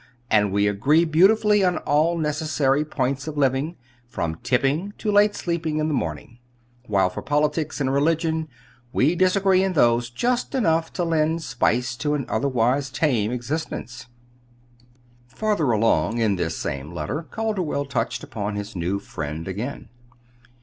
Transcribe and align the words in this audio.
and 0.31 0.51
we 0.51 0.65
agree 0.65 1.05
beautifully 1.05 1.63
on 1.63 1.77
all 1.77 2.17
necessary 2.17 2.83
points 2.83 3.27
of 3.27 3.37
living, 3.37 3.75
from 4.09 4.33
tipping 4.41 4.91
to 4.97 5.11
late 5.11 5.35
sleeping 5.35 5.77
in 5.77 5.87
the 5.89 5.93
morning; 5.93 6.39
while 6.87 7.05
as 7.05 7.13
for 7.13 7.21
politics 7.21 7.79
and 7.79 7.93
religion 7.93 8.47
we 8.91 9.13
disagree 9.13 9.63
in 9.63 9.73
those 9.73 10.09
just 10.09 10.55
enough 10.55 10.91
to 10.91 11.03
lend 11.03 11.43
spice 11.43 11.95
to 11.95 12.15
an 12.15 12.25
otherwise 12.29 12.89
tame 12.89 13.29
existence." 13.31 14.07
Farther 15.27 15.69
along 15.71 16.17
in 16.17 16.35
this 16.35 16.57
same 16.57 16.91
letter 16.91 17.27
Calderwell 17.29 17.85
touched 17.85 18.23
upon 18.23 18.55
his 18.55 18.75
new 18.75 18.97
friend 18.97 19.47
again. 19.47 19.89